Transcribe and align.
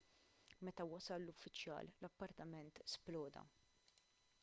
meta 0.67 0.85
wasal 0.91 1.27
l-uffiċjal 1.27 1.91
l-appartament 1.99 2.83
sploda 2.97 3.49